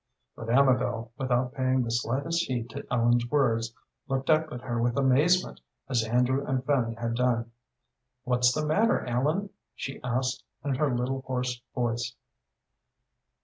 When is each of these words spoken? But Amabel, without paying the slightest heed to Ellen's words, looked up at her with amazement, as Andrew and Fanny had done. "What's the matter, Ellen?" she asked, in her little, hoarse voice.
But 0.35 0.49
Amabel, 0.49 1.11
without 1.15 1.53
paying 1.53 1.83
the 1.83 1.91
slightest 1.91 2.45
heed 2.47 2.71
to 2.71 2.83
Ellen's 2.91 3.29
words, 3.29 3.71
looked 4.07 4.31
up 4.31 4.51
at 4.51 4.61
her 4.61 4.81
with 4.81 4.97
amazement, 4.97 5.59
as 5.87 6.03
Andrew 6.03 6.43
and 6.43 6.65
Fanny 6.65 6.95
had 6.95 7.13
done. 7.13 7.51
"What's 8.23 8.51
the 8.51 8.65
matter, 8.65 9.05
Ellen?" 9.05 9.51
she 9.75 10.01
asked, 10.03 10.43
in 10.65 10.73
her 10.73 10.91
little, 10.91 11.21
hoarse 11.21 11.61
voice. 11.75 12.15